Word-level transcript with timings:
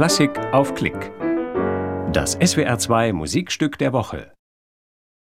Klassik 0.00 0.30
auf 0.54 0.74
Klick. 0.74 1.12
Das 2.10 2.38
SWR2 2.38 3.12
Musikstück 3.12 3.76
der 3.76 3.92
Woche. 3.92 4.32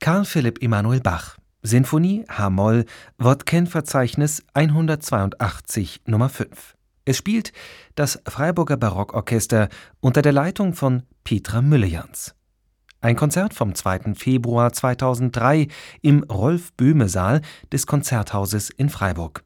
Karl 0.00 0.24
Philipp 0.24 0.62
Emanuel 0.62 1.00
Bach. 1.00 1.36
Sinfonie 1.60 2.24
H-Moll, 2.30 2.86
Wortkennverzeichnis 3.18 4.42
182 4.54 6.00
Nummer 6.06 6.30
5. 6.30 6.74
Es 7.04 7.18
spielt 7.18 7.52
das 7.96 8.22
Freiburger 8.26 8.78
Barockorchester 8.78 9.68
unter 10.00 10.22
der 10.22 10.32
Leitung 10.32 10.72
von 10.72 11.02
Petra 11.22 11.60
Müllejans. 11.60 12.34
Ein 13.02 13.16
Konzert 13.16 13.52
vom 13.52 13.74
2. 13.74 14.14
Februar 14.14 14.72
2003 14.72 15.68
im 16.00 16.22
Rolf-Böhme-Saal 16.22 17.42
des 17.74 17.86
Konzerthauses 17.86 18.70
in 18.70 18.88
Freiburg. 18.88 19.45